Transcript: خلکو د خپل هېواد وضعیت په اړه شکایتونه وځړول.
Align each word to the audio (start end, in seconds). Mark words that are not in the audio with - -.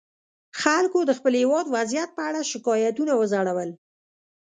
خلکو 0.61 0.99
د 1.05 1.11
خپل 1.17 1.33
هېواد 1.41 1.65
وضعیت 1.75 2.09
په 2.17 2.21
اړه 2.29 2.41
شکایتونه 2.51 3.13
وځړول. 3.15 3.69